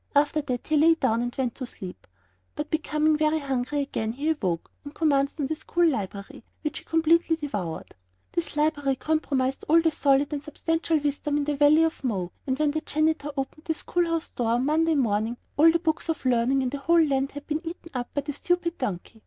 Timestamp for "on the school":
5.39-5.85